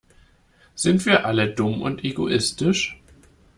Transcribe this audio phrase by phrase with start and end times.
[0.73, 2.99] Sind wir alle dumm und egoistisch?